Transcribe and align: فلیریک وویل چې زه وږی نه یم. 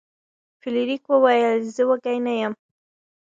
فلیریک 0.61 1.03
وویل 1.09 1.57
چې 1.65 1.71
زه 1.75 1.83
وږی 1.89 2.17
نه 2.25 2.33
یم. 2.39 2.53